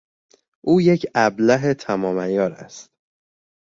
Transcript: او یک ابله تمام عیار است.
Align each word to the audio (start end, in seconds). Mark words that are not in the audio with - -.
او 0.61 0.81
یک 0.81 1.05
ابله 1.15 1.73
تمام 1.73 2.19
عیار 2.19 2.51
است. 2.53 2.89